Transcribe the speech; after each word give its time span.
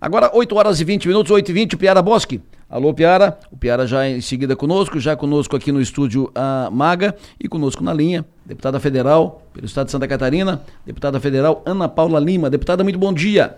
Agora, 0.00 0.30
8 0.32 0.56
horas 0.56 0.80
e 0.80 0.84
20 0.84 1.08
minutos, 1.08 1.30
8 1.30 1.50
e 1.50 1.52
20, 1.52 1.76
Piara 1.76 2.00
Bosque. 2.00 2.40
Alô, 2.70 2.94
Piara. 2.94 3.38
O 3.50 3.56
Piara 3.56 3.86
já 3.86 4.08
em 4.08 4.22
seguida 4.22 4.56
conosco, 4.56 4.98
já 4.98 5.14
conosco 5.14 5.54
aqui 5.54 5.70
no 5.70 5.78
estúdio 5.78 6.32
a 6.34 6.70
Maga 6.72 7.14
e 7.38 7.46
conosco 7.46 7.84
na 7.84 7.92
linha, 7.92 8.24
deputada 8.46 8.80
federal 8.80 9.42
pelo 9.52 9.66
estado 9.66 9.86
de 9.86 9.92
Santa 9.92 10.08
Catarina, 10.08 10.62
deputada 10.86 11.20
federal 11.20 11.62
Ana 11.66 11.86
Paula 11.86 12.18
Lima. 12.18 12.48
Deputada, 12.48 12.82
muito 12.82 12.98
bom 12.98 13.12
dia. 13.12 13.56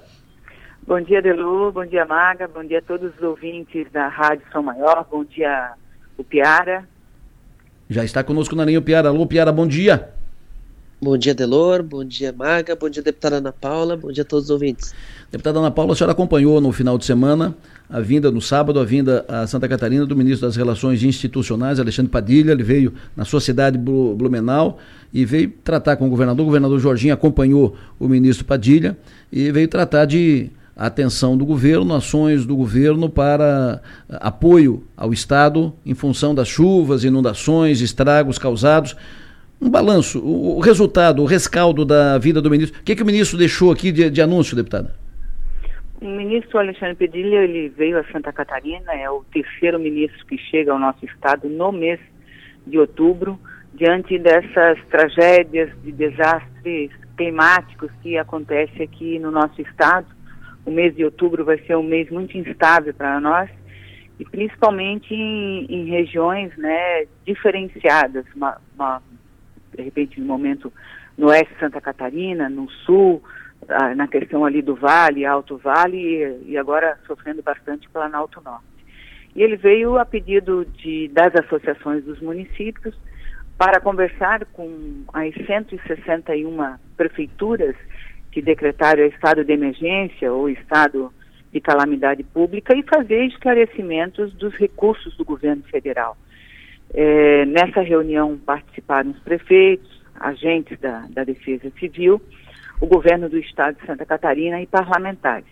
Bom 0.85 1.01
dia, 1.01 1.23
Delu, 1.23 1.71
bom 1.71 1.87
dia, 1.87 2.05
Maga, 2.05 2.49
bom 2.49 2.65
dia 2.65 2.81
a 2.81 2.83
todos 2.83 3.15
os 3.15 3.23
ouvintes 3.23 3.87
da 3.93 4.09
Rádio 4.09 4.45
São 4.51 4.65
Maior, 4.65 5.07
bom 5.09 5.25
dia, 5.25 5.75
o 6.19 6.25
Piara. 6.25 6.89
Já 7.89 8.03
está 8.03 8.25
conosco 8.25 8.57
na 8.57 8.65
linha 8.65 8.81
o 8.81 8.83
Piara. 8.83 9.11
Alô, 9.11 9.27
Piara, 9.29 9.53
bom 9.53 9.67
dia. 9.67 10.11
Bom 11.05 11.19
dia, 11.19 11.35
Delor. 11.35 11.83
Bom 11.83 12.05
dia, 12.05 12.33
Maga. 12.33 12.77
Bom 12.77 12.89
dia, 12.89 13.03
deputada 13.03 13.39
Ana 13.39 13.51
Paula. 13.51 13.97
Bom 13.97 14.13
dia 14.13 14.23
a 14.23 14.25
todos 14.25 14.45
os 14.45 14.51
ouvintes. 14.51 14.95
Deputada 15.33 15.59
Ana 15.59 15.69
Paula, 15.69 15.95
a 15.95 15.97
senhora 15.97 16.13
acompanhou 16.13 16.61
no 16.61 16.71
final 16.71 16.97
de 16.97 17.05
semana 17.05 17.57
a 17.91 17.99
vinda, 17.99 18.31
no 18.31 18.41
sábado, 18.41 18.79
a 18.79 18.85
vinda 18.85 19.25
a 19.27 19.45
Santa 19.49 19.67
Catarina 19.67 20.07
do 20.07 20.15
ministro 20.15 20.47
das 20.47 20.55
Relações 20.55 21.03
Institucionais, 21.03 21.81
Alexandre 21.81 22.09
Padilha. 22.09 22.53
Ele 22.53 22.63
veio 22.63 22.95
na 23.17 23.25
sua 23.25 23.41
cidade, 23.41 23.77
Blumenau, 23.77 24.79
e 25.13 25.25
veio 25.25 25.53
tratar 25.65 25.97
com 25.97 26.07
o 26.07 26.09
governador. 26.09 26.45
O 26.45 26.47
governador 26.47 26.79
Jorginho 26.79 27.15
acompanhou 27.15 27.75
o 27.99 28.07
ministro 28.07 28.45
Padilha 28.45 28.97
e 29.33 29.51
veio 29.51 29.67
tratar 29.67 30.05
de 30.05 30.51
atenção 30.77 31.37
do 31.37 31.45
governo, 31.45 31.97
ações 31.97 32.47
do 32.47 32.55
governo 32.55 33.11
para 33.11 33.83
apoio 34.09 34.85
ao 34.97 35.13
Estado 35.13 35.73
em 35.85 35.95
função 35.95 36.33
das 36.33 36.47
chuvas, 36.47 37.03
inundações, 37.03 37.81
estragos 37.81 38.39
causados 38.39 38.95
um 39.63 39.71
balanço, 39.71 40.19
o, 40.19 40.59
resultado, 40.59 41.23
o 41.23 41.25
rescaldo 41.25 41.85
da 41.85 42.19
vida 42.19 42.43
do 42.43 42.51
ministro. 42.51 42.81
O 42.81 42.85
que, 42.85 42.97
que 42.97 43.03
o 43.03 43.07
ministro 43.07 43.39
deixou 43.39 43.71
aqui 43.71 43.93
de, 43.93 44.11
de 44.11 44.21
anúncio, 44.21 44.57
deputada? 44.57 44.93
O 46.01 46.05
ministro 46.05 46.59
Alexandre 46.59 46.97
Pedilha, 46.97 47.45
ele 47.45 47.69
veio 47.69 47.97
a 47.97 48.05
Santa 48.11 48.33
Catarina, 48.33 48.93
é 48.93 49.09
o 49.09 49.23
terceiro 49.33 49.79
ministro 49.79 50.27
que 50.27 50.37
chega 50.37 50.73
ao 50.73 50.79
nosso 50.81 51.07
estado 51.07 51.49
no 51.49 51.71
mês 51.71 52.01
de 52.67 52.77
outubro, 52.77 53.39
diante 53.75 54.19
dessas 54.19 54.79
tragédias 54.91 55.71
de 55.85 55.93
desastres 55.93 56.91
climáticos 57.17 57.91
que 58.03 58.19
acontecem 58.19 58.83
aqui 58.83 59.21
no 59.21 59.31
nosso 59.31 59.63
estado. 59.63 60.07
O 60.67 60.73
mês 60.73 60.95
de 60.97 61.05
outubro 61.05 61.45
vai 61.45 61.59
ser 61.59 61.77
um 61.77 61.85
mês 61.85 62.11
muito 62.11 62.37
instável 62.37 62.93
para 62.93 63.21
nós, 63.21 63.49
e 64.19 64.25
principalmente 64.25 65.15
em, 65.15 65.67
em 65.67 65.85
regiões 65.87 66.57
né, 66.57 67.07
diferenciadas, 67.25 68.25
uma, 68.35 68.57
uma 68.75 69.01
de 69.75 69.83
repente, 69.83 70.21
no 70.21 70.27
momento 70.27 70.73
no 71.17 71.29
oeste 71.29 71.53
de 71.55 71.61
Santa 71.61 71.81
Catarina, 71.81 72.49
no 72.49 72.71
sul, 72.71 73.23
na 73.97 74.09
questão 74.09 74.45
ali 74.45 74.63
do 74.63 74.75
Vale, 74.75 75.25
Alto 75.25 75.57
Vale, 75.59 76.41
e, 76.47 76.57
agora 76.57 76.99
sofrendo 77.07 77.43
bastante 77.43 77.89
Planalto 77.89 78.41
Norte. 78.43 78.65
E 79.35 79.43
ele 79.43 79.57
veio 79.57 79.99
a 79.99 80.05
pedido 80.05 80.65
de, 80.65 81.09
das 81.09 81.35
associações 81.35 82.05
dos 82.05 82.21
municípios 82.21 82.95
para 83.57 83.81
conversar 83.81 84.45
com 84.47 85.05
as 85.13 85.35
161 85.47 86.77
prefeituras 86.97 87.77
que 88.31 88.43
decretaram 88.43 89.05
estado 89.05 89.45
de 89.45 89.53
emergência 89.53 90.33
ou 90.33 90.49
estado 90.49 91.13
de 91.53 91.61
calamidade 91.61 92.23
pública 92.23 92.75
e 92.77 92.83
fazer 92.83 93.25
esclarecimentos 93.27 94.33
dos 94.35 94.55
recursos 94.55 95.17
do 95.17 95.25
governo 95.25 95.63
federal. 95.65 96.17
É, 96.95 97.47
nessa 97.47 97.81
reunião 97.81 98.39
participaram 98.39 99.11
os 99.11 99.19
prefeitos, 99.21 100.03
agentes 100.19 100.79
da, 100.79 101.07
da 101.11 101.25
Defesa 101.25 101.71
Civil, 101.79 102.21
o 102.81 102.87
governo 102.87 103.29
do 103.29 103.39
estado 103.39 103.79
de 103.79 103.87
Santa 103.87 104.05
Catarina 104.05 104.61
e 104.61 104.67
parlamentares. 104.67 105.47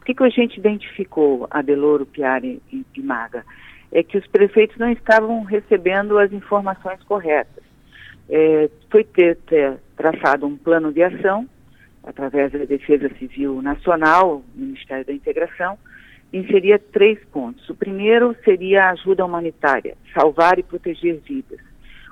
O 0.00 0.04
que, 0.04 0.14
que 0.14 0.24
a 0.24 0.28
gente 0.28 0.58
identificou, 0.58 1.46
Adeloro, 1.50 2.06
Piari 2.06 2.60
e, 2.72 2.84
e 2.94 3.02
Maga? 3.02 3.44
É 3.92 4.02
que 4.02 4.18
os 4.18 4.26
prefeitos 4.26 4.76
não 4.78 4.90
estavam 4.90 5.42
recebendo 5.44 6.18
as 6.18 6.32
informações 6.32 7.02
corretas. 7.04 7.62
É, 8.28 8.70
foi 8.90 9.04
ter, 9.04 9.36
ter 9.46 9.78
traçado 9.96 10.46
um 10.46 10.56
plano 10.56 10.92
de 10.92 11.02
ação 11.02 11.48
através 12.02 12.52
da 12.52 12.64
Defesa 12.64 13.10
Civil 13.18 13.60
Nacional, 13.60 14.42
Ministério 14.54 15.04
da 15.04 15.12
Integração, 15.12 15.76
inseria 16.32 16.78
três 16.78 17.18
pontos. 17.26 17.68
O 17.68 17.74
primeiro 17.74 18.36
seria 18.44 18.84
a 18.84 18.90
ajuda 18.90 19.24
humanitária, 19.24 19.96
salvar 20.14 20.58
e 20.58 20.62
proteger 20.62 21.20
vidas. 21.26 21.60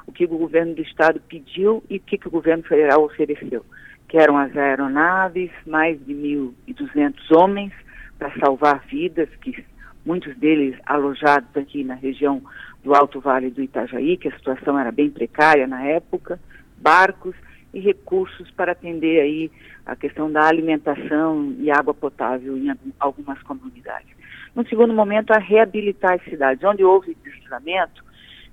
O 0.06 0.12
que 0.12 0.24
o 0.24 0.28
governo 0.28 0.74
do 0.74 0.82
estado 0.82 1.20
pediu 1.28 1.82
e 1.88 1.96
o 1.96 2.00
que, 2.00 2.18
que 2.18 2.28
o 2.28 2.30
governo 2.30 2.64
federal 2.64 3.04
ofereceu. 3.04 3.64
Que 4.08 4.16
eram 4.16 4.38
as 4.38 4.56
aeronaves, 4.56 5.50
mais 5.66 5.98
de 6.04 6.14
1.200 6.14 7.14
homens 7.36 7.72
para 8.18 8.32
salvar 8.40 8.84
vidas, 8.86 9.28
que 9.40 9.64
muitos 10.04 10.34
deles 10.36 10.74
alojados 10.86 11.54
aqui 11.54 11.84
na 11.84 11.94
região 11.94 12.42
do 12.82 12.94
Alto 12.94 13.20
Vale 13.20 13.50
do 13.50 13.62
Itajaí, 13.62 14.16
que 14.16 14.28
a 14.28 14.36
situação 14.36 14.78
era 14.78 14.90
bem 14.90 15.10
precária 15.10 15.66
na 15.66 15.84
época, 15.84 16.40
barcos 16.78 17.34
e 17.72 17.80
recursos 17.80 18.50
para 18.52 18.72
atender 18.72 19.20
aí 19.20 19.50
a 19.84 19.94
questão 19.96 20.30
da 20.30 20.46
alimentação 20.46 21.54
e 21.58 21.70
água 21.70 21.94
potável 21.94 22.56
em 22.56 22.74
algumas 22.98 23.42
comunidades. 23.42 24.08
No 24.54 24.66
segundo 24.68 24.92
momento, 24.92 25.30
a 25.32 25.38
reabilitar 25.38 26.14
as 26.14 26.24
cidades, 26.24 26.64
onde 26.64 26.82
houve 26.82 27.16
deslizamento, 27.22 28.04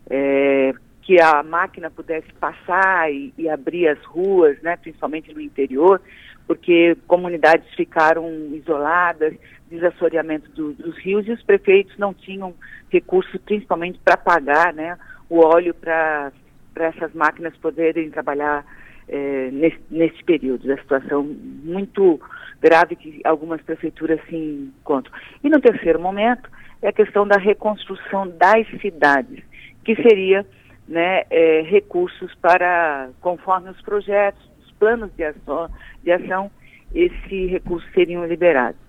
é, 0.10 0.74
que 1.02 1.22
a 1.22 1.44
máquina 1.44 1.90
pudesse 1.90 2.32
passar 2.34 3.12
e, 3.12 3.34
e, 3.38 3.48
abrir 3.48 3.88
as 3.88 4.04
ruas, 4.06 4.60
né, 4.62 4.76
principalmente 4.76 5.34
no 5.34 5.42
interior, 5.42 6.02
porque 6.48 6.98
comunidades 7.08 7.68
ficaram 7.76 8.28
isoladas, 8.54 9.34
desassoreamento 9.70 10.50
do, 10.52 10.74
dos 10.74 10.98
rios 10.98 11.28
e 11.28 11.32
os 11.32 11.42
prefeitos 11.44 11.98
não 11.98 12.14
tinham 12.14 12.54
recursos, 12.90 13.40
principalmente 13.46 14.00
para 14.04 14.18
pagar 14.18 14.74
né, 14.74 14.98
o 15.30 15.40
óleo 15.40 15.74
para 15.74 16.32
essas 16.76 17.14
máquinas 17.14 17.56
poderem 17.58 18.10
trabalhar 18.10 18.66
é, 19.08 19.50
nesse, 19.52 19.80
nesse 19.90 20.24
período, 20.24 20.68
da 20.68 20.78
situação 20.78 21.24
muito 21.64 22.20
grave 22.62 22.96
que 22.96 23.22
algumas 23.24 23.62
prefeituras 23.62 24.20
se 24.28 24.36
encontram. 24.36 25.14
E 25.44 25.50
no 25.50 25.60
terceiro 25.60 26.00
momento 26.00 26.50
é 26.82 26.90
a 26.90 26.94
questão 26.94 27.28
da 27.28 27.38
reconstrução 27.38 28.28
das 28.30 28.68
cidades, 28.82 29.44
que 29.84 29.96
seria 29.96 30.46
né, 30.88 31.24
é, 31.30 31.62
recursos 31.62 32.34
para, 32.36 33.10
conforme 33.22 33.70
os 33.70 33.82
projetos, 33.82 34.42
os 34.66 34.72
planos 34.74 35.12
de 35.16 35.24
ação, 35.24 35.70
de 36.04 36.12
ação, 36.12 36.52
esse 36.94 37.48
recurso 37.48 37.88
seriam 37.94 38.26
liberados. 38.26 38.80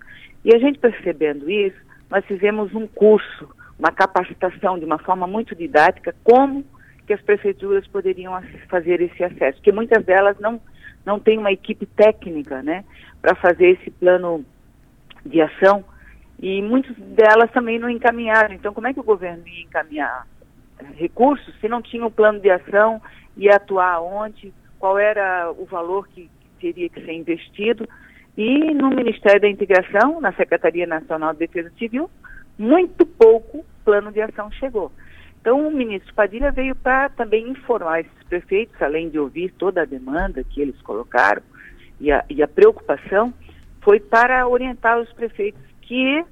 E 0.45 0.55
a 0.55 0.59
gente 0.59 0.79
percebendo 0.79 1.51
isso, 1.51 1.77
nós 2.11 2.25
fizemos 2.25 2.75
um 2.75 2.87
curso, 2.87 3.49
uma 3.79 3.91
capacitação 3.91 4.79
de 4.79 4.85
uma 4.85 4.99
forma 4.99 5.27
muito 5.27 5.55
didática, 5.55 6.15
como 6.23 6.65
que 7.07 7.13
as 7.13 7.21
prefeituras 7.21 7.87
poderiam 7.87 8.33
fazer 8.69 9.01
esse 9.01 9.23
acesso, 9.23 9.59
porque 9.59 9.73
muitas 9.73 10.05
delas 10.05 10.39
não, 10.41 10.61
não 11.05 11.21
têm 11.21 11.39
uma 11.39 11.53
equipe 11.53 11.87
técnica, 11.87 12.63
né, 12.63 12.85
para 13.23 13.35
fazer 13.37 13.79
esse 13.79 13.91
plano 13.91 14.45
de 15.25 15.41
ação 15.41 15.85
e 16.39 16.61
muitas 16.63 16.97
delas 16.97 17.51
também 17.53 17.79
não 17.79 17.89
encaminharam. 17.89 18.55
Então, 18.55 18.75
como 18.75 18.87
é 18.87 18.93
que 18.93 19.01
o 19.01 19.05
governo 19.05 19.47
ia 19.47 19.63
encaminhar 19.63 20.27
recursos 20.95 21.55
se 21.61 21.69
não 21.69 21.81
tinha 21.81 22.05
um 22.05 22.11
plano 22.11 22.41
de 22.41 22.51
ação, 22.51 23.01
ia 23.37 23.57
atuar 23.57 24.01
onde, 24.01 24.53
qual 24.79 24.99
era 24.99 25.51
o 25.51 25.65
valor 25.65 26.07
que, 26.09 26.29
que 26.43 26.49
teria 26.61 26.89
que 26.89 27.05
ser 27.05 27.13
investido? 27.13 27.89
E 28.37 28.75
no 28.75 28.91
Ministério 28.91 29.41
da 29.41 29.49
Integração, 29.49 30.21
na 30.21 30.33
Secretaria 30.33 30.87
Nacional 30.87 31.33
de 31.33 31.39
Defesa 31.39 31.73
Civil, 31.79 32.11
muito 32.59 33.07
pouco 33.07 33.65
plano 33.85 34.13
de 34.13 34.21
ação 34.21 34.51
chegou. 34.53 34.93
Então, 35.47 35.69
o 35.69 35.71
ministro 35.71 36.13
Padilha 36.13 36.51
veio 36.51 36.75
para 36.75 37.09
também 37.09 37.49
informar 37.49 38.01
esses 38.01 38.23
prefeitos, 38.29 38.83
além 38.83 39.09
de 39.09 39.17
ouvir 39.17 39.53
toda 39.53 39.83
a 39.83 39.85
demanda 39.85 40.43
que 40.43 40.61
eles 40.61 40.77
colocaram 40.83 41.41
e 42.01 42.11
a, 42.11 42.25
e 42.29 42.43
a 42.43 42.49
preocupação, 42.49 43.33
foi 43.81 44.01
para 44.01 44.49
orientar 44.49 44.99
os 44.99 45.13
prefeitos 45.13 45.63
que 45.83 46.25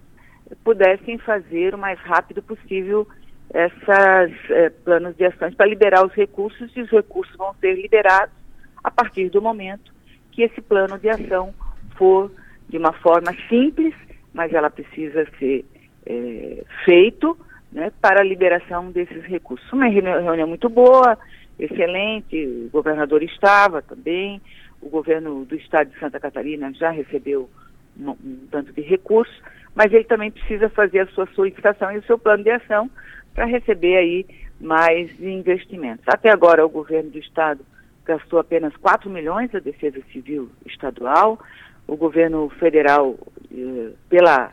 pudessem 0.64 1.16
fazer 1.18 1.76
o 1.76 1.78
mais 1.78 1.96
rápido 2.00 2.42
possível 2.42 3.06
esses 3.54 4.50
eh, 4.50 4.70
planos 4.84 5.14
de 5.14 5.26
ações 5.26 5.54
para 5.54 5.68
liberar 5.68 6.04
os 6.04 6.12
recursos 6.12 6.76
e 6.76 6.80
os 6.80 6.90
recursos 6.90 7.36
vão 7.36 7.54
ser 7.60 7.80
liberados 7.80 8.34
a 8.82 8.90
partir 8.90 9.28
do 9.28 9.40
momento 9.40 9.94
que 10.32 10.42
esse 10.42 10.60
plano 10.60 10.98
de 10.98 11.08
ação 11.08 11.54
for 11.96 12.32
de 12.68 12.76
uma 12.76 12.92
forma 12.94 13.32
simples, 13.48 13.94
mas 14.32 14.52
ela 14.52 14.70
precisa 14.70 15.24
ser 15.38 15.64
eh, 16.04 16.64
feito 16.84 17.38
né, 17.74 17.92
para 18.00 18.20
a 18.20 18.24
liberação 18.24 18.92
desses 18.92 19.24
recursos. 19.24 19.70
Uma 19.72 19.88
reunião 19.88 20.46
muito 20.46 20.68
boa, 20.68 21.18
excelente, 21.58 22.46
o 22.66 22.70
governador 22.70 23.22
estava 23.22 23.82
também, 23.82 24.40
o 24.80 24.88
governo 24.88 25.44
do 25.44 25.56
estado 25.56 25.90
de 25.90 25.98
Santa 25.98 26.20
Catarina 26.20 26.72
já 26.72 26.90
recebeu 26.90 27.50
um, 27.98 28.10
um 28.10 28.46
tanto 28.50 28.72
de 28.72 28.80
recursos, 28.80 29.34
mas 29.74 29.92
ele 29.92 30.04
também 30.04 30.30
precisa 30.30 30.68
fazer 30.68 31.00
a 31.00 31.06
sua 31.08 31.26
solicitação 31.34 31.90
e 31.90 31.98
o 31.98 32.04
seu 32.04 32.16
plano 32.16 32.44
de 32.44 32.50
ação 32.50 32.88
para 33.34 33.44
receber 33.44 33.96
aí 33.96 34.26
mais 34.60 35.10
investimentos. 35.20 36.04
Até 36.06 36.30
agora 36.30 36.64
o 36.64 36.70
governo 36.70 37.10
do 37.10 37.18
estado 37.18 37.60
gastou 38.04 38.38
apenas 38.38 38.76
4 38.76 39.10
milhões 39.10 39.50
da 39.50 39.58
Defesa 39.58 40.00
Civil 40.12 40.48
Estadual, 40.64 41.40
o 41.88 41.96
governo 41.96 42.48
federal, 42.50 43.16
eh, 43.52 43.90
pela 44.08 44.52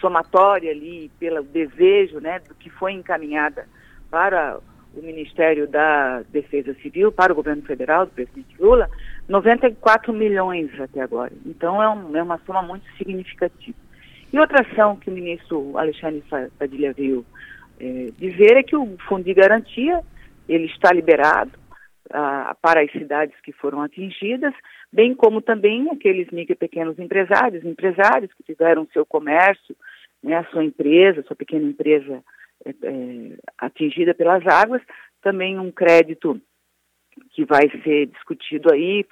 somatória 0.00 0.70
ali, 0.70 1.10
pelo 1.18 1.42
desejo 1.42 2.20
né, 2.20 2.40
do 2.40 2.54
que 2.54 2.70
foi 2.70 2.92
encaminhada 2.92 3.66
para 4.10 4.58
o 4.94 5.02
Ministério 5.02 5.66
da 5.66 6.22
Defesa 6.30 6.74
Civil, 6.82 7.12
para 7.12 7.32
o 7.32 7.36
governo 7.36 7.62
federal, 7.62 8.06
do 8.06 8.12
presidente 8.12 8.54
Lula, 8.58 8.88
94 9.28 10.12
milhões 10.12 10.68
até 10.80 11.00
agora. 11.00 11.32
Então 11.44 11.82
é, 11.82 11.88
um, 11.88 12.16
é 12.16 12.22
uma 12.22 12.38
soma 12.46 12.62
muito 12.62 12.84
significativa. 12.96 13.76
E 14.32 14.38
outra 14.38 14.62
ação 14.62 14.96
que 14.96 15.10
o 15.10 15.12
ministro 15.12 15.76
Alexandre 15.76 16.22
Padilha 16.58 16.92
veio 16.92 17.24
é, 17.80 18.08
dizer 18.18 18.56
é 18.56 18.62
que 18.62 18.76
o 18.76 18.96
Fundo 19.08 19.24
de 19.24 19.34
Garantia 19.34 20.00
ele 20.48 20.66
está 20.66 20.92
liberado 20.92 21.52
ah, 22.10 22.56
para 22.60 22.82
as 22.82 22.90
cidades 22.92 23.38
que 23.40 23.52
foram 23.52 23.82
atingidas, 23.82 24.54
bem 24.92 25.14
como 25.14 25.40
também 25.40 25.90
aqueles 25.90 26.30
micro 26.30 26.54
e 26.54 26.56
pequenos 26.56 26.98
empresários, 26.98 27.64
empresários 27.64 28.32
que 28.34 28.42
tiveram 28.42 28.88
seu 28.92 29.04
comércio, 29.04 29.76
né, 30.22 30.36
a 30.36 30.44
sua 30.44 30.64
empresa, 30.64 31.22
sua 31.22 31.36
pequena 31.36 31.68
empresa 31.68 32.22
é, 32.64 32.70
é, 32.70 33.36
atingida 33.58 34.14
pelas 34.14 34.46
águas, 34.46 34.82
também 35.22 35.58
um 35.58 35.70
crédito 35.70 36.40
que 37.30 37.44
vai 37.44 37.68
ser 37.82 38.06
discutido 38.06 38.72
aí, 38.72 39.04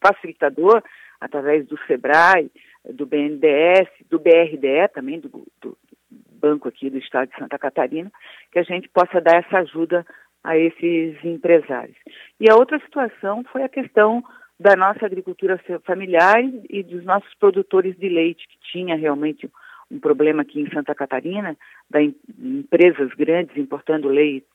facilitador, 0.00 0.82
através 1.20 1.66
do 1.66 1.78
SEBRAE, 1.86 2.50
do 2.84 3.06
BNDES, 3.06 3.88
do 4.08 4.18
BRDE 4.18 4.88
também, 4.92 5.20
do, 5.20 5.28
do 5.60 5.76
banco 6.10 6.68
aqui 6.68 6.88
do 6.88 6.98
estado 6.98 7.28
de 7.30 7.36
Santa 7.36 7.58
Catarina, 7.58 8.10
que 8.50 8.58
a 8.58 8.62
gente 8.62 8.88
possa 8.88 9.20
dar 9.20 9.36
essa 9.36 9.58
ajuda 9.58 10.04
a 10.42 10.56
esses 10.56 11.22
empresários. 11.24 11.96
E 12.38 12.50
a 12.50 12.56
outra 12.56 12.78
situação 12.80 13.44
foi 13.52 13.62
a 13.62 13.68
questão 13.68 14.22
da 14.58 14.76
nossa 14.76 15.06
agricultura 15.06 15.58
familiar 15.84 16.42
e 16.68 16.82
dos 16.82 17.04
nossos 17.04 17.32
produtores 17.34 17.96
de 17.96 18.08
leite, 18.08 18.46
que 18.46 18.58
tinha 18.72 18.96
realmente 18.96 19.50
um 19.90 19.98
problema 19.98 20.42
aqui 20.42 20.60
em 20.60 20.70
Santa 20.70 20.94
Catarina, 20.94 21.56
da 21.88 22.00
empresas 22.02 23.12
grandes 23.14 23.56
importando 23.56 24.08
leite 24.08 24.46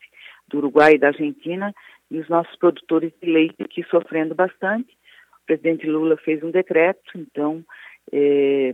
do 0.47 0.59
Uruguai 0.59 0.93
e 0.93 0.99
da 0.99 1.07
Argentina, 1.07 1.73
e 2.09 2.19
os 2.19 2.29
nossos 2.29 2.55
produtores 2.57 3.11
de 3.21 3.29
leite 3.29 3.55
aqui 3.61 3.83
sofrendo 3.89 4.35
bastante. 4.35 4.95
O 5.41 5.45
presidente 5.45 5.87
Lula 5.87 6.17
fez 6.17 6.43
um 6.43 6.51
decreto, 6.51 7.11
então, 7.15 7.63
é, 8.11 8.73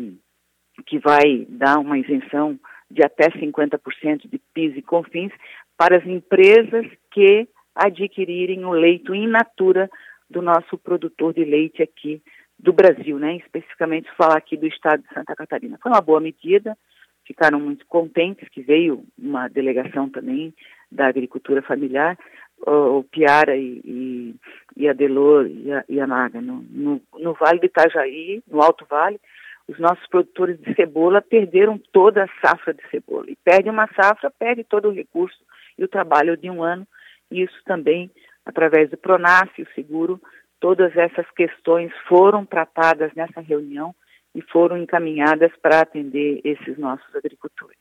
que 0.86 1.00
vai 1.00 1.46
dar 1.48 1.80
uma 1.80 1.98
isenção 1.98 2.60
de 2.90 3.04
até 3.04 3.30
50% 3.30 4.30
de 4.30 4.38
PIS 4.54 4.76
e 4.76 4.82
CONFINS 4.82 5.32
para 5.78 5.98
as 5.98 6.06
empresas 6.06 6.86
que 7.12 7.48
adquirirem 7.76 8.66
o 8.66 8.72
leito 8.72 9.14
in 9.14 9.28
natura 9.28 9.90
do 10.30 10.42
nosso 10.42 10.78
produtor 10.78 11.34
de 11.34 11.44
leite 11.44 11.84
aqui 11.84 12.22
do 12.58 12.72
Brasil, 12.72 13.18
né? 13.18 13.36
especificamente 13.38 14.10
falar 14.16 14.38
aqui 14.38 14.56
do 14.56 14.68
estado 14.68 15.02
de 15.02 15.14
Santa 15.14 15.36
Catarina. 15.36 15.78
Foi 15.82 15.92
uma 15.92 16.02
boa 16.02 16.20
medida, 16.20 16.78
ficaram 17.26 17.60
muito 17.60 17.86
contentes 17.88 18.48
que 18.50 18.62
veio 18.62 19.04
uma 19.18 19.48
delegação 19.48 20.10
também 20.10 20.54
da 20.92 21.08
agricultura 21.08 21.62
familiar, 21.62 22.18
o 22.66 23.04
Piara 23.04 23.58
e, 23.58 23.82
e, 23.84 24.36
e 24.78 24.88
a 24.88 24.94
Delor 24.94 25.48
e 25.48 25.72
a, 25.72 25.84
e 25.90 26.00
a 26.00 26.06
Naga, 26.06 26.40
no, 26.40 26.64
no, 26.70 27.02
no, 27.18 27.34
Vale 27.34 27.60
do 27.60 27.66
Itajaí, 27.66 28.44
no 28.48 28.62
Alto 28.62 28.86
Vale, 28.88 29.20
os 29.68 29.80
nossos 29.80 30.06
produtores 30.08 30.60
de 30.60 30.74
cebola 30.76 31.22
perderam 31.22 31.80
toda 31.92 32.24
a 32.24 32.30
safra 32.46 32.74
de 32.74 32.88
cebola. 32.90 33.26
E 33.30 33.38
perde 33.44 33.70
uma 33.70 33.88
safra, 33.96 34.30
perde 34.30 34.64
todo 34.64 34.90
o 34.90 34.94
recurso 34.94 35.40
e 35.78 35.84
o 35.84 35.88
trabalho 35.88 36.38
de 36.38 36.50
um 36.50 36.62
ano. 36.62 36.86
Isso 37.32 37.56
também, 37.66 38.12
através 38.46 38.90
do 38.90 38.98
Pronas 38.98 39.50
e 39.58 39.62
o 39.62 39.68
seguro, 39.74 40.22
todas 40.60 40.96
essas 40.96 41.26
questões 41.36 41.92
foram 42.08 42.46
tratadas 42.46 43.12
nessa 43.16 43.42
reunião 43.42 43.96
e 44.34 44.42
foram 44.42 44.78
encaminhadas 44.78 45.52
para 45.62 45.82
atender 45.82 46.42
esses 46.44 46.78
nossos 46.78 47.16
agricultores. 47.16 47.78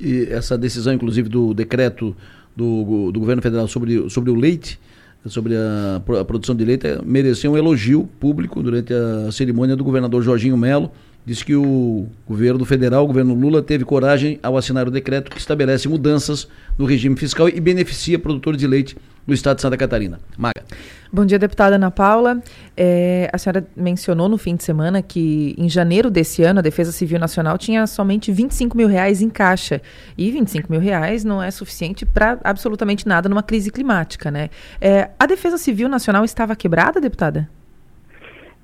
E 0.00 0.26
essa 0.30 0.58
decisão, 0.58 0.92
inclusive, 0.92 1.28
do 1.28 1.54
decreto 1.54 2.16
do, 2.54 3.12
do 3.12 3.20
governo 3.20 3.42
federal 3.42 3.68
sobre, 3.68 4.08
sobre 4.10 4.30
o 4.30 4.34
leite, 4.34 4.80
sobre 5.26 5.54
a, 5.56 5.96
a 6.20 6.24
produção 6.24 6.54
de 6.54 6.64
leite, 6.64 6.86
mereceu 7.04 7.52
um 7.52 7.56
elogio 7.56 8.08
público 8.20 8.62
durante 8.62 8.92
a 8.92 9.30
cerimônia 9.30 9.76
do 9.76 9.84
governador 9.84 10.22
Jorginho 10.22 10.56
Melo. 10.56 10.90
Disse 11.26 11.44
que 11.44 11.54
o 11.54 12.06
governo 12.28 12.64
federal, 12.66 13.04
o 13.04 13.06
governo 13.06 13.34
Lula, 13.34 13.62
teve 13.62 13.84
coragem 13.84 14.38
ao 14.42 14.58
assinar 14.58 14.86
o 14.86 14.90
decreto 14.90 15.30
que 15.30 15.38
estabelece 15.38 15.88
mudanças 15.88 16.46
no 16.76 16.84
regime 16.84 17.16
fiscal 17.16 17.48
e 17.48 17.58
beneficia 17.60 18.18
produtores 18.18 18.60
de 18.60 18.66
leite 18.66 18.96
do 19.26 19.32
estado 19.32 19.56
de 19.56 19.62
Santa 19.62 19.76
Catarina. 19.76 20.20
Maga. 20.36 20.62
Bom 21.10 21.24
dia, 21.24 21.38
deputada 21.38 21.76
Ana 21.76 21.90
Paula. 21.90 22.42
É, 22.76 23.30
a 23.32 23.38
senhora 23.38 23.66
mencionou 23.74 24.28
no 24.28 24.36
fim 24.36 24.56
de 24.56 24.64
semana 24.64 25.00
que 25.00 25.54
em 25.56 25.68
janeiro 25.68 26.10
desse 26.10 26.42
ano 26.42 26.58
a 26.58 26.62
Defesa 26.62 26.92
Civil 26.92 27.18
Nacional 27.18 27.56
tinha 27.56 27.86
somente 27.86 28.30
25 28.30 28.76
mil 28.76 28.88
reais 28.88 29.22
em 29.22 29.30
caixa. 29.30 29.80
E 30.18 30.30
25 30.30 30.70
mil 30.70 30.80
reais 30.80 31.24
não 31.24 31.42
é 31.42 31.50
suficiente 31.50 32.04
para 32.04 32.38
absolutamente 32.44 33.06
nada 33.06 33.28
numa 33.28 33.42
crise 33.42 33.70
climática, 33.70 34.30
né? 34.30 34.50
É, 34.80 35.08
a 35.18 35.24
Defesa 35.24 35.56
Civil 35.56 35.88
Nacional 35.88 36.24
estava 36.24 36.54
quebrada, 36.54 37.00
deputada? 37.00 37.48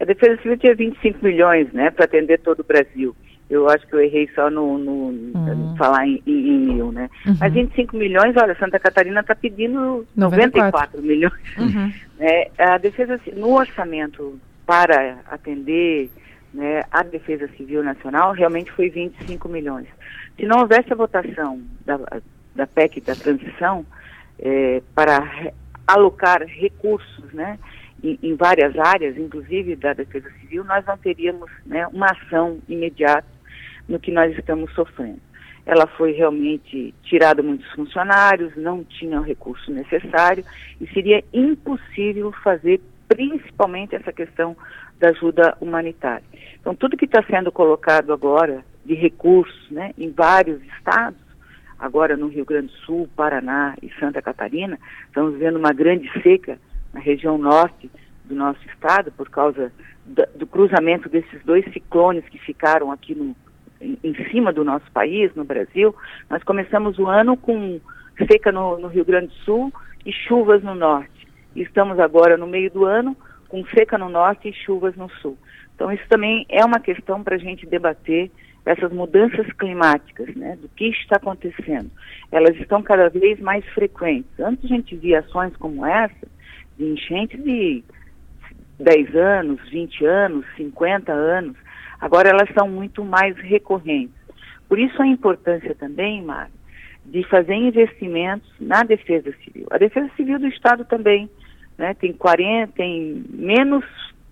A 0.00 0.04
Defesa 0.04 0.40
Civil 0.40 0.58
tinha 0.58 0.74
25 0.74 1.24
milhões, 1.24 1.70
né, 1.72 1.90
para 1.90 2.06
atender 2.06 2.38
todo 2.40 2.60
o 2.60 2.64
Brasil. 2.64 3.14
Eu 3.50 3.68
acho 3.68 3.86
que 3.86 3.94
eu 3.94 4.00
errei 4.00 4.28
só 4.34 4.48
no, 4.48 4.78
no 4.78 4.92
uhum. 4.92 5.74
falar 5.76 6.06
em, 6.06 6.22
em, 6.24 6.48
em, 6.48 6.58
mil, 6.58 6.92
né? 6.92 7.10
Uhum. 7.26 7.36
Mas 7.40 7.52
25 7.52 7.96
milhões, 7.96 8.36
olha, 8.36 8.56
Santa 8.56 8.78
Catarina 8.78 9.20
está 9.20 9.34
pedindo 9.34 10.06
94, 10.16 11.00
94 11.00 11.02
milhões. 11.02 11.58
Uhum. 11.58 11.92
É, 12.22 12.50
a 12.58 12.76
defesa 12.76 13.18
no 13.34 13.54
orçamento 13.54 14.38
para 14.66 15.20
atender 15.30 16.10
né, 16.52 16.84
a 16.90 17.02
Defesa 17.02 17.48
Civil 17.56 17.82
Nacional 17.82 18.32
realmente 18.32 18.70
foi 18.72 18.90
25 18.90 19.48
milhões. 19.48 19.86
Se 20.36 20.44
não 20.44 20.60
houvesse 20.60 20.92
a 20.92 20.96
votação 20.96 21.62
da, 21.86 21.98
da 22.54 22.66
PEC 22.66 23.00
da 23.00 23.14
transição 23.14 23.86
é, 24.38 24.82
para 24.94 25.52
alocar 25.86 26.42
recursos, 26.46 27.32
né? 27.32 27.58
Em, 28.02 28.18
em, 28.22 28.34
várias 28.34 28.78
áreas, 28.78 29.16
inclusive 29.18 29.76
da 29.76 29.92
Defesa 29.92 30.30
Civil, 30.40 30.64
nós 30.64 30.84
não 30.86 30.96
teríamos 30.96 31.50
né, 31.66 31.86
uma 31.88 32.06
ação 32.06 32.58
imediata 32.68 33.28
no 33.88 34.00
que 34.00 34.10
nós 34.10 34.36
estamos 34.38 34.72
sofrendo. 34.72 35.20
Ela 35.66 35.86
foi 35.86 36.12
realmente 36.12 36.94
tirada 37.02 37.42
muitos 37.42 37.70
funcionários, 37.72 38.56
não 38.56 38.82
tinha 38.82 39.20
o 39.20 39.24
recurso 39.24 39.70
necessário 39.70 40.44
e 40.80 40.86
seria 40.88 41.22
impossível 41.32 42.32
fazer 42.42 42.80
principalmente 43.06 43.94
essa 43.94 44.12
questão 44.12 44.56
da 44.98 45.08
ajuda 45.08 45.56
humanitária. 45.60 46.24
Então, 46.60 46.74
tudo 46.74 46.96
que 46.96 47.04
está 47.04 47.22
sendo 47.24 47.50
colocado 47.50 48.12
agora 48.12 48.64
de 48.84 48.94
recursos 48.94 49.70
né, 49.70 49.92
em 49.98 50.10
vários 50.10 50.62
estados, 50.76 51.18
agora 51.78 52.16
no 52.16 52.28
Rio 52.28 52.44
Grande 52.44 52.68
do 52.68 52.78
Sul, 52.84 53.08
Paraná 53.16 53.74
e 53.82 53.90
Santa 53.98 54.22
Catarina, 54.22 54.78
estamos 55.06 55.38
vendo 55.38 55.58
uma 55.58 55.72
grande 55.72 56.10
seca 56.22 56.58
na 56.92 57.00
região 57.00 57.38
norte 57.38 57.90
do 58.30 58.36
nosso 58.36 58.60
estado 58.66 59.12
por 59.12 59.28
causa 59.28 59.72
do, 60.06 60.24
do 60.36 60.46
cruzamento 60.46 61.08
desses 61.08 61.44
dois 61.44 61.64
ciclones 61.72 62.24
que 62.28 62.38
ficaram 62.38 62.90
aqui 62.90 63.14
no, 63.14 63.36
em, 63.80 63.98
em, 64.02 64.14
cima 64.30 64.52
do 64.52 64.64
nosso 64.64 64.90
país, 64.92 65.34
no 65.34 65.44
Brasil. 65.44 65.94
Nós 66.30 66.42
começamos 66.44 66.98
o 66.98 67.06
ano 67.06 67.36
com 67.36 67.80
seca 68.30 68.52
no, 68.52 68.78
no 68.78 68.88
Rio 68.88 69.04
Grande 69.04 69.26
do 69.26 69.44
Sul 69.44 69.72
e 70.06 70.12
chuvas 70.12 70.62
no 70.62 70.74
norte. 70.74 71.28
Estamos 71.54 71.98
agora 71.98 72.36
no 72.36 72.46
meio 72.46 72.70
do 72.70 72.84
ano 72.84 73.16
com 73.48 73.64
seca 73.66 73.98
no 73.98 74.08
norte 74.08 74.48
e 74.48 74.52
chuvas 74.52 74.94
no 74.96 75.10
sul. 75.20 75.36
Então 75.74 75.90
isso 75.90 76.04
também 76.08 76.46
é 76.48 76.64
uma 76.64 76.78
questão 76.78 77.22
para 77.22 77.34
a 77.34 77.38
gente 77.38 77.66
debater 77.66 78.30
essas 78.64 78.92
mudanças 78.92 79.50
climáticas, 79.54 80.32
né, 80.36 80.56
do 80.56 80.68
que 80.68 80.88
está 80.88 81.16
acontecendo. 81.16 81.90
Elas 82.30 82.54
estão 82.56 82.82
cada 82.82 83.08
vez 83.08 83.40
mais 83.40 83.64
frequentes. 83.70 84.30
Antes 84.38 84.66
a 84.66 84.68
gente 84.68 84.94
via 84.94 85.20
ações 85.20 85.56
como 85.56 85.84
essa, 85.84 86.28
de 86.78 86.84
enchentes 86.84 87.42
de 87.42 87.82
10 88.80 89.14
anos, 89.14 89.60
20 89.70 90.04
anos, 90.04 90.46
50 90.56 91.12
anos, 91.12 91.56
agora 92.00 92.30
elas 92.30 92.48
são 92.54 92.68
muito 92.68 93.04
mais 93.04 93.36
recorrentes. 93.36 94.14
Por 94.68 94.78
isso 94.78 95.00
a 95.02 95.06
importância 95.06 95.74
também, 95.74 96.22
Mário, 96.22 96.52
de 97.04 97.22
fazer 97.28 97.54
investimentos 97.54 98.48
na 98.60 98.82
defesa 98.82 99.32
civil. 99.44 99.66
A 99.70 99.78
defesa 99.78 100.10
civil 100.16 100.38
do 100.38 100.46
Estado 100.46 100.84
também, 100.84 101.28
né, 101.76 101.94
tem 101.94 102.12
40, 102.12 102.72
tem 102.74 103.24
menos, 103.28 103.84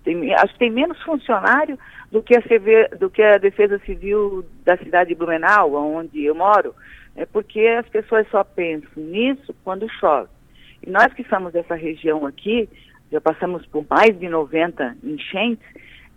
tem, 0.03 0.33
acho 0.33 0.53
que 0.53 0.59
tem 0.59 0.71
menos 0.71 1.01
funcionário 1.03 1.77
do 2.11 2.23
que, 2.23 2.35
a 2.35 2.41
CV, 2.41 2.89
do 2.99 3.09
que 3.09 3.21
a 3.21 3.37
defesa 3.37 3.79
civil 3.85 4.45
da 4.63 4.77
cidade 4.77 5.09
de 5.09 5.15
Blumenau, 5.15 5.73
onde 5.73 6.23
eu 6.23 6.33
moro, 6.33 6.73
é 7.15 7.25
porque 7.25 7.59
as 7.59 7.87
pessoas 7.89 8.27
só 8.29 8.43
pensam 8.43 8.89
nisso 8.95 9.53
quando 9.63 9.89
chove. 9.99 10.29
E 10.81 10.89
nós 10.89 11.13
que 11.13 11.23
somos 11.25 11.51
dessa 11.51 11.75
região 11.75 12.25
aqui, 12.25 12.69
já 13.11 13.19
passamos 13.19 13.65
por 13.67 13.85
mais 13.89 14.17
de 14.17 14.29
90 14.29 14.97
enchentes, 15.03 15.65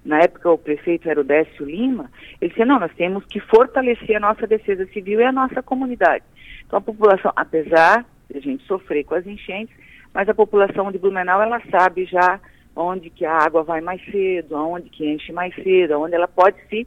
na 0.05 0.19
época 0.19 0.51
o 0.51 0.59
prefeito 0.59 1.09
era 1.09 1.21
o 1.21 1.25
Décio 1.25 1.65
Lima, 1.65 2.11
ele 2.41 2.51
disse, 2.51 2.65
não, 2.65 2.81
nós 2.81 2.93
temos 2.95 3.25
que 3.27 3.41
fortalecer 3.41 4.17
a 4.17 4.21
nossa 4.21 4.47
defesa 4.47 4.85
civil 4.87 5.21
e 5.21 5.25
a 5.25 5.33
nossa 5.33 5.63
comunidade. 5.63 6.25
Então 6.67 6.79
a 6.79 6.83
população, 6.83 7.33
apesar 7.37 8.05
de 8.29 8.39
a 8.39 8.41
gente 8.41 8.65
sofrer 8.65 9.05
com 9.05 9.15
as 9.15 9.27
enchentes, 9.27 9.75
mas 10.13 10.29
a 10.29 10.35
população 10.35 10.91
de 10.91 10.99
Blumenau, 10.99 11.41
ela 11.41 11.61
sabe 11.71 12.05
já 12.05 12.41
onde 12.75 13.11
que 13.11 13.25
a 13.25 13.37
água 13.37 13.63
vai 13.63 13.81
mais 13.81 14.03
cedo, 14.11 14.57
aonde 14.57 14.89
que 14.91 15.07
enche 15.07 15.33
mais 15.33 15.55
cedo, 15.55 16.01
onde 16.01 16.15
ela 16.15 16.29
pode 16.29 16.57
se 16.69 16.87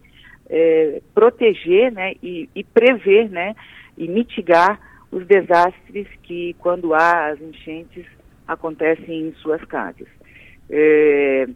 é, 0.49 1.01
proteger 1.13 1.91
né, 1.91 2.13
e, 2.21 2.49
e, 2.55 2.63
prever 2.63 3.29
né, 3.29 3.55
e 3.97 4.07
mitigar 4.07 4.79
os 5.11 5.25
desastres 5.25 6.07
que, 6.23 6.55
quando 6.59 6.93
há 6.93 7.27
as 7.27 7.41
enchentes, 7.41 8.05
acontecem 8.47 9.27
em 9.27 9.33
suas 9.35 9.63
casas. 9.65 10.07
É, 10.69 11.47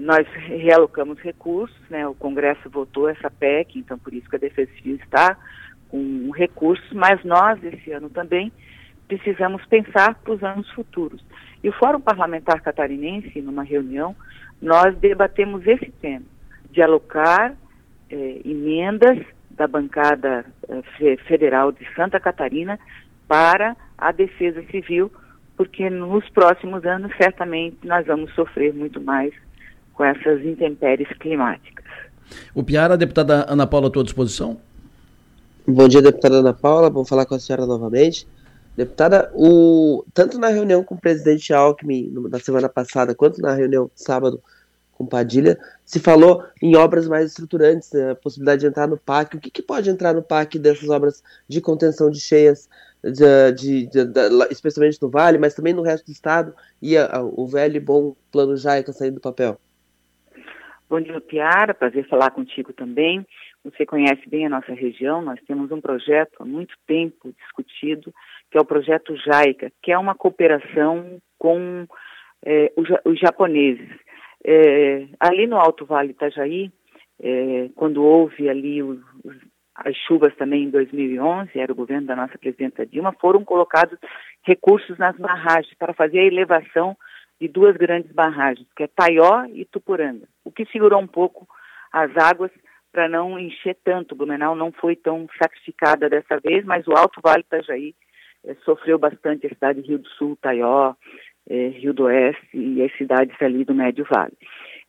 nós 0.00 0.26
realocamos 0.46 1.18
recursos, 1.18 1.78
né, 1.90 2.06
o 2.06 2.14
Congresso 2.14 2.70
votou 2.70 3.08
essa 3.08 3.30
PEC, 3.30 3.78
então 3.78 3.98
por 3.98 4.14
isso 4.14 4.28
que 4.28 4.36
a 4.36 4.38
Defesa 4.38 4.70
Civil 4.76 4.96
está 4.96 5.36
com 5.88 6.30
recursos, 6.30 6.90
mas 6.92 7.22
nós, 7.24 7.62
esse 7.62 7.92
ano 7.92 8.08
também, 8.08 8.50
precisamos 9.06 9.64
pensar 9.66 10.14
para 10.14 10.32
os 10.32 10.42
anos 10.42 10.70
futuros. 10.70 11.22
E 11.62 11.68
o 11.68 11.72
Fórum 11.72 12.00
Parlamentar 12.00 12.62
Catarinense, 12.62 13.42
numa 13.42 13.62
reunião, 13.62 14.16
nós 14.60 14.96
debatemos 14.96 15.66
esse 15.66 15.90
tema, 16.00 16.24
de 16.70 16.80
alocar 16.80 17.54
eh, 18.08 18.40
emendas 18.44 19.18
da 19.50 19.66
bancada 19.66 20.46
eh, 20.68 21.16
federal 21.28 21.70
de 21.70 21.86
Santa 21.94 22.18
Catarina 22.18 22.78
para 23.28 23.76
a 23.98 24.10
defesa 24.12 24.62
civil, 24.70 25.12
porque 25.56 25.88
nos 25.90 26.28
próximos 26.30 26.84
anos 26.84 27.12
certamente 27.16 27.78
nós 27.84 28.06
vamos 28.06 28.34
sofrer 28.34 28.72
muito 28.74 29.00
mais 29.00 29.32
com 29.94 30.04
essas 30.04 30.44
intempéries 30.44 31.08
climáticas. 31.18 31.84
O 32.54 32.62
Piara, 32.62 32.94
a 32.94 32.96
deputada 32.96 33.46
Ana 33.48 33.66
Paula, 33.66 33.88
à 33.88 33.90
tua 33.90 34.04
disposição? 34.04 34.58
Bom 35.66 35.86
dia, 35.86 36.02
deputada 36.02 36.36
Ana 36.36 36.54
Paula. 36.54 36.90
Vamos 36.90 37.08
falar 37.08 37.26
com 37.26 37.34
a 37.34 37.38
senhora 37.38 37.66
novamente. 37.66 38.26
Deputada, 38.76 39.30
o, 39.34 40.04
tanto 40.14 40.38
na 40.38 40.48
reunião 40.48 40.82
com 40.82 40.94
o 40.94 41.00
presidente 41.00 41.52
Alckmin 41.52 42.10
na 42.30 42.38
semana 42.38 42.68
passada, 42.68 43.14
quanto 43.14 43.40
na 43.40 43.52
reunião 43.52 43.90
sábado 43.94 44.42
com 44.92 45.06
Padilha, 45.06 45.58
se 45.84 45.98
falou 45.98 46.42
em 46.60 46.74
obras 46.76 47.06
mais 47.06 47.26
estruturantes, 47.26 47.92
né, 47.92 48.12
a 48.12 48.14
possibilidade 48.14 48.60
de 48.62 48.66
entrar 48.68 48.88
no 48.88 48.96
PAC. 48.96 49.36
O 49.36 49.40
que, 49.40 49.50
que, 49.50 49.62
pode 49.62 49.90
entrar 49.90 50.14
no 50.14 50.22
PAC 50.22 50.58
dessas 50.58 50.88
obras 50.88 51.22
de 51.46 51.60
contenção 51.60 52.10
de 52.10 52.20
cheias, 52.20 52.68
de, 53.02 53.52
de, 53.52 53.86
de, 53.88 54.04
de 54.04 54.20
especialmente 54.50 55.00
no 55.02 55.10
Vale, 55.10 55.38
mas 55.38 55.54
também 55.54 55.72
no 55.72 55.82
resto 55.82 56.06
do 56.06 56.12
estado, 56.12 56.54
e 56.80 56.96
a, 56.96 57.06
a, 57.16 57.22
o 57.22 57.46
velho 57.46 57.76
e 57.76 57.80
bom 57.80 58.14
plano 58.30 58.56
Jaica 58.56 58.92
saindo 58.92 59.16
do 59.16 59.20
papel? 59.20 59.58
Bom 60.88 61.00
dia, 61.00 61.20
Piara. 61.22 61.72
Prazer 61.72 62.06
falar 62.06 62.30
contigo 62.32 62.72
também. 62.72 63.26
Você 63.64 63.86
conhece 63.86 64.28
bem 64.28 64.44
a 64.44 64.50
nossa 64.50 64.74
região, 64.74 65.22
nós 65.22 65.40
temos 65.46 65.70
um 65.70 65.80
projeto 65.80 66.42
há 66.42 66.44
muito 66.44 66.74
tempo 66.86 67.32
discutido, 67.32 68.12
que 68.50 68.58
é 68.58 68.60
o 68.60 68.64
projeto 68.64 69.16
JAICA, 69.16 69.72
que 69.80 69.92
é 69.92 69.96
uma 69.96 70.14
cooperação 70.14 71.18
com 71.38 71.86
é, 72.44 72.72
os, 72.76 72.88
os, 73.04 73.18
japoneses. 73.18 73.88
É, 74.44 75.06
ali 75.18 75.46
no 75.46 75.56
Alto 75.56 75.86
Vale 75.86 76.10
Itajaí, 76.10 76.70
é, 77.22 77.70
quando 77.74 78.02
houve 78.02 78.50
ali 78.50 78.82
os, 78.82 78.98
os, 79.24 79.36
as 79.74 79.96
chuvas 80.06 80.34
também 80.36 80.64
em 80.64 80.70
2011, 80.70 81.50
era 81.58 81.72
o 81.72 81.76
governo 81.76 82.06
da 82.06 82.16
nossa 82.16 82.36
presidenta 82.38 82.86
Dilma, 82.86 83.14
foram 83.20 83.44
colocados 83.44 83.98
recursos 84.44 84.98
nas 84.98 85.16
barragens 85.16 85.74
para 85.78 85.94
fazer 85.94 86.20
a 86.20 86.26
elevação 86.26 86.96
de 87.40 87.48
duas 87.48 87.76
grandes 87.76 88.12
barragens, 88.12 88.68
que 88.76 88.84
é 88.84 88.86
Taió 88.86 89.46
e 89.46 89.64
Tupuranga, 89.64 90.28
o 90.44 90.52
que 90.52 90.66
segurou 90.66 91.00
um 91.00 91.06
pouco 91.06 91.48
as 91.92 92.16
águas 92.16 92.50
para 92.92 93.08
não 93.08 93.38
encher 93.38 93.76
tanto. 93.82 94.14
Blumenau 94.14 94.54
não 94.54 94.70
foi 94.70 94.94
tão 94.94 95.26
sacrificada 95.42 96.08
dessa 96.08 96.38
vez, 96.38 96.64
mas 96.64 96.86
o 96.86 96.92
Alto 96.92 97.20
Vale 97.22 97.40
Itajaí 97.40 97.94
é, 98.44 98.54
sofreu 98.64 98.98
bastante 98.98 99.46
a 99.46 99.50
cidade 99.50 99.82
de 99.82 99.88
Rio 99.88 99.98
do 99.98 100.08
Sul, 100.10 100.38
Taió, 100.40 100.94
é, 101.48 101.68
Rio 101.68 101.94
do 101.94 102.04
Oeste 102.04 102.46
e 102.54 102.82
as 102.82 102.94
cidades 102.96 103.34
ali 103.40 103.64
do 103.64 103.74
Médio 103.74 104.06
Vale. 104.08 104.36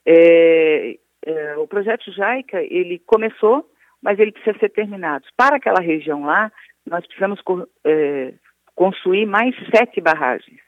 É, 0.06 0.98
o 1.58 1.68
projeto 1.68 2.12
Jaica, 2.12 2.62
ele 2.62 3.00
começou, 3.00 3.66
mas 4.04 4.20
ele 4.20 4.34
precisa 4.34 4.60
ser 4.60 4.70
terminado. 4.70 5.26
Para 5.38 5.56
aquela 5.56 5.80
região 5.80 6.26
lá, 6.26 6.52
nós 6.86 7.06
precisamos 7.08 7.42
construir 8.76 9.26
mais 9.26 9.56
sete 9.74 10.02
barragens, 10.02 10.60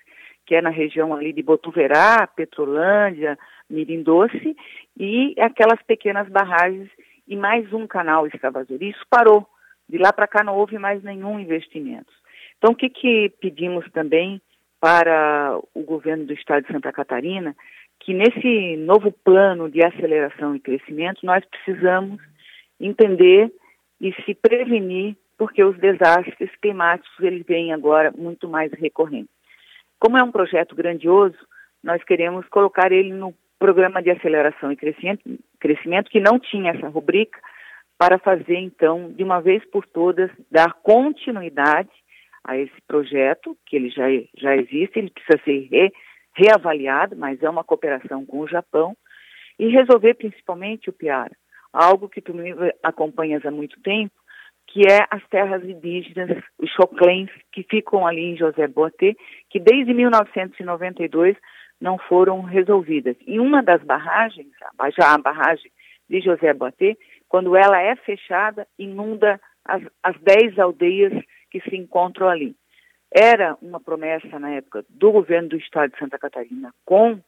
que 0.45 0.55
é 0.55 0.61
na 0.61 0.69
região 0.69 1.13
ali 1.13 1.33
de 1.33 1.43
Botuverá, 1.43 2.25
Petrolândia, 2.25 3.37
Mirim 3.69 4.01
Doce, 4.01 4.55
e 4.97 5.35
aquelas 5.39 5.81
pequenas 5.83 6.29
barragens 6.29 6.89
e 7.27 7.35
mais 7.35 7.71
um 7.73 7.85
canal 7.85 8.25
escavador. 8.25 8.81
Isso 8.81 9.03
parou. 9.09 9.45
De 9.89 9.97
lá 9.97 10.13
para 10.13 10.27
cá 10.27 10.43
não 10.43 10.55
houve 10.55 10.79
mais 10.79 11.03
nenhum 11.03 11.39
investimento. 11.39 12.11
Então, 12.57 12.73
o 12.73 12.75
que, 12.75 12.89
que 12.89 13.33
pedimos 13.41 13.85
também 13.91 14.41
para 14.79 15.59
o 15.73 15.81
governo 15.83 16.25
do 16.25 16.33
estado 16.33 16.65
de 16.65 16.71
Santa 16.71 16.91
Catarina? 16.91 17.55
Que 17.99 18.13
nesse 18.13 18.77
novo 18.77 19.11
plano 19.11 19.69
de 19.69 19.83
aceleração 19.85 20.55
e 20.55 20.59
crescimento, 20.59 21.25
nós 21.25 21.43
precisamos 21.45 22.21
entender 22.79 23.51
e 23.99 24.13
se 24.23 24.33
prevenir, 24.33 25.15
porque 25.37 25.63
os 25.63 25.77
desastres 25.77 26.49
climáticos 26.61 27.19
eles 27.19 27.45
vêm 27.45 27.73
agora 27.73 28.11
muito 28.17 28.47
mais 28.47 28.71
recorrentes. 28.73 29.33
Como 29.99 30.17
é 30.17 30.23
um 30.23 30.31
projeto 30.31 30.75
grandioso, 30.75 31.37
nós 31.83 32.03
queremos 32.03 32.47
colocar 32.49 32.91
ele 32.91 33.13
no 33.13 33.33
programa 33.57 34.01
de 34.01 34.11
aceleração 34.11 34.71
e 34.71 34.75
crescimento, 34.75 36.09
que 36.09 36.19
não 36.19 36.39
tinha 36.39 36.71
essa 36.71 36.87
rubrica, 36.87 37.39
para 37.97 38.19
fazer, 38.19 38.57
então, 38.57 39.11
de 39.11 39.23
uma 39.23 39.39
vez 39.39 39.63
por 39.69 39.85
todas, 39.85 40.29
dar 40.51 40.73
continuidade 40.73 41.89
a 42.43 42.57
esse 42.57 42.81
projeto, 42.87 43.57
que 43.65 43.75
ele 43.75 43.89
já, 43.89 44.05
já 44.37 44.55
existe, 44.55 44.99
ele 44.99 45.09
precisa 45.09 45.41
ser 45.43 45.67
re, 45.71 45.93
reavaliado, 46.33 47.15
mas 47.15 47.41
é 47.41 47.49
uma 47.49 47.63
cooperação 47.63 48.25
com 48.25 48.39
o 48.39 48.47
Japão, 48.47 48.95
e 49.57 49.69
resolver 49.69 50.15
principalmente 50.15 50.89
o 50.89 50.93
Piara, 50.93 51.31
algo 51.75 52.07
que 52.07 52.21
tu 52.21 52.33
me 52.33 52.53
acompanhas 52.81 53.45
há 53.45 53.51
muito 53.51 53.79
tempo, 53.81 54.13
que 54.67 54.81
é 54.87 55.05
as 55.11 55.25
terras 55.27 55.63
indígenas, 55.63 56.41
os 56.57 56.69
choclens, 56.71 57.29
que 57.51 57.63
ficam 57.63 58.07
ali 58.07 58.31
em 58.31 58.37
José 58.37 58.67
Boatê, 58.67 59.15
que 59.49 59.59
desde 59.59 59.93
1992 59.93 61.35
não 61.79 61.97
foram 61.97 62.41
resolvidas. 62.41 63.15
E 63.27 63.39
uma 63.39 63.61
das 63.61 63.83
barragens, 63.83 64.47
já 64.97 65.13
a 65.13 65.17
barragem 65.17 65.71
de 66.09 66.21
José 66.21 66.53
Boatê, 66.53 66.97
quando 67.27 67.55
ela 67.55 67.81
é 67.81 67.95
fechada, 67.95 68.67
inunda 68.79 69.39
as, 69.65 69.83
as 70.01 70.19
dez 70.21 70.57
aldeias 70.57 71.13
que 71.51 71.59
se 71.61 71.75
encontram 71.75 72.29
ali. 72.29 72.55
Era 73.13 73.57
uma 73.61 73.79
promessa 73.79 74.39
na 74.39 74.51
época 74.51 74.85
do 74.89 75.11
governo 75.11 75.49
do 75.49 75.57
estado 75.57 75.91
de 75.91 75.99
Santa 75.99 76.17
Catarina 76.17 76.73
com 76.85 77.19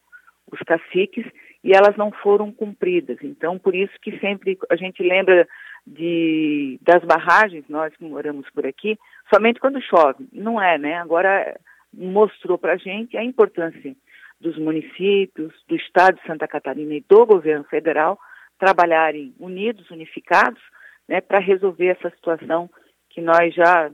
os 0.50 0.58
caciques 0.60 1.26
e 1.62 1.72
elas 1.72 1.96
não 1.96 2.10
foram 2.10 2.52
cumpridas. 2.52 3.18
Então, 3.22 3.58
por 3.58 3.74
isso 3.74 3.92
que 4.00 4.18
sempre 4.18 4.58
a 4.70 4.76
gente 4.76 5.02
lembra 5.02 5.46
de, 5.86 6.78
das 6.82 7.02
barragens, 7.04 7.64
nós 7.68 7.94
que 7.96 8.04
moramos 8.04 8.48
por 8.50 8.66
aqui, 8.66 8.98
somente 9.32 9.60
quando 9.60 9.82
chove. 9.82 10.28
Não 10.32 10.60
é, 10.60 10.78
né? 10.78 10.96
Agora 10.96 11.58
mostrou 11.92 12.58
para 12.58 12.74
a 12.74 12.76
gente 12.76 13.16
a 13.16 13.24
importância 13.24 13.94
dos 14.40 14.56
municípios, 14.58 15.52
do 15.66 15.74
Estado 15.74 16.16
de 16.16 16.26
Santa 16.26 16.46
Catarina 16.46 16.94
e 16.94 17.04
do 17.08 17.26
governo 17.26 17.64
federal 17.64 18.18
trabalharem 18.58 19.34
unidos, 19.38 19.90
unificados, 19.90 20.60
né, 21.08 21.20
para 21.20 21.38
resolver 21.38 21.86
essa 21.86 22.10
situação 22.10 22.68
que 23.08 23.20
nós 23.20 23.54
já 23.54 23.90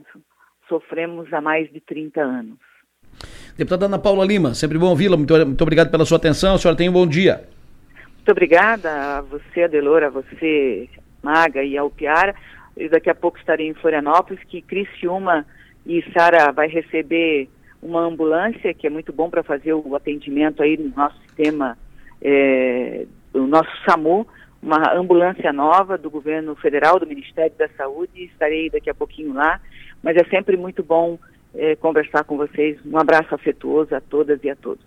sofremos 0.67 1.31
há 1.31 1.39
mais 1.39 1.71
de 1.71 1.79
30 1.79 2.21
anos. 2.21 2.57
Deputada 3.57 3.85
Ana 3.85 3.99
Paula 3.99 4.25
Lima, 4.25 4.53
sempre 4.53 4.77
bom 4.77 4.89
ouvi-la. 4.89 5.15
Muito, 5.15 5.33
muito 5.45 5.61
obrigado 5.61 5.89
pela 5.89 6.05
sua 6.05 6.17
atenção. 6.17 6.55
A 6.55 6.57
senhora 6.57 6.77
tenha 6.77 6.89
um 6.89 6.93
bom 6.93 7.07
dia. 7.07 7.47
Muito 8.25 8.37
obrigada 8.37 9.19
a 9.19 9.21
você, 9.21 9.65
Adelora, 9.65 10.07
a 10.07 10.09
você, 10.09 10.89
Maga 11.21 11.61
e 11.61 11.77
ao 11.77 11.91
Piara. 11.91 12.33
Eu 12.75 12.89
daqui 12.89 13.07
a 13.07 13.13
pouco 13.13 13.37
estarei 13.37 13.67
em 13.67 13.75
Florianópolis, 13.75 14.43
que 14.45 14.63
Criciúma 14.63 15.45
e 15.85 16.03
Sara 16.11 16.51
vai 16.51 16.67
receber 16.67 17.47
uma 17.83 18.01
ambulância, 18.01 18.73
que 18.73 18.87
é 18.87 18.89
muito 18.89 19.13
bom 19.13 19.29
para 19.29 19.43
fazer 19.43 19.75
o 19.75 19.95
atendimento 19.95 20.63
aí 20.63 20.75
no 20.75 20.89
nosso 20.95 21.15
sistema, 21.21 21.77
é, 22.19 23.05
do 23.31 23.45
nosso 23.45 23.69
SAMU, 23.87 24.25
uma 24.59 24.91
ambulância 24.95 25.53
nova 25.53 25.95
do 25.95 26.09
governo 26.09 26.55
federal, 26.55 26.99
do 26.99 27.05
Ministério 27.05 27.55
da 27.55 27.69
Saúde, 27.77 28.23
estarei 28.23 28.71
daqui 28.71 28.89
a 28.89 28.95
pouquinho 28.95 29.35
lá, 29.35 29.61
mas 30.01 30.17
é 30.17 30.23
sempre 30.31 30.57
muito 30.57 30.81
bom 30.81 31.19
é, 31.53 31.75
conversar 31.75 32.23
com 32.23 32.37
vocês. 32.37 32.79
Um 32.87 32.97
abraço 32.97 33.35
afetuoso 33.35 33.93
a 33.93 34.01
todas 34.01 34.43
e 34.43 34.49
a 34.49 34.55
todos. 34.55 34.83